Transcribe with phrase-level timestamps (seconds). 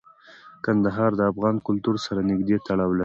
[0.63, 2.99] کندهار د افغان کلتور سره نږدې تړاو لري.